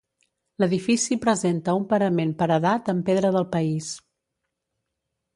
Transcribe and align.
L'edifici 0.61 1.17
presenta 1.25 1.75
un 1.81 1.85
parament 1.91 2.31
paredat 2.39 2.89
amb 2.93 3.05
pedra 3.11 3.31
del 3.35 3.45
país. 3.57 3.91